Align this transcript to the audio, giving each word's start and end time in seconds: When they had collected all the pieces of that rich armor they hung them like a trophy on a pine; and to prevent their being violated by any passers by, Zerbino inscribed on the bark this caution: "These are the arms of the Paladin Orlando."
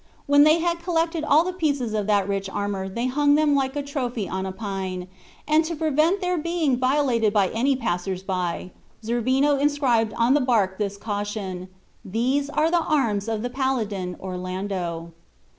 When 0.25 0.45
they 0.45 0.57
had 0.57 0.79
collected 0.81 1.23
all 1.23 1.43
the 1.43 1.53
pieces 1.53 1.93
of 1.93 2.07
that 2.07 2.27
rich 2.27 2.49
armor 2.49 2.89
they 2.89 3.05
hung 3.05 3.35
them 3.35 3.53
like 3.53 3.75
a 3.75 3.83
trophy 3.83 4.27
on 4.27 4.47
a 4.47 4.51
pine; 4.51 5.07
and 5.47 5.63
to 5.65 5.75
prevent 5.75 6.21
their 6.21 6.39
being 6.39 6.75
violated 6.79 7.31
by 7.31 7.49
any 7.49 7.75
passers 7.75 8.23
by, 8.23 8.71
Zerbino 9.05 9.57
inscribed 9.57 10.13
on 10.15 10.33
the 10.33 10.41
bark 10.41 10.79
this 10.79 10.97
caution: 10.97 11.67
"These 12.03 12.49
are 12.49 12.71
the 12.71 12.81
arms 12.83 13.27
of 13.27 13.43
the 13.43 13.49
Paladin 13.51 14.17
Orlando." 14.19 15.13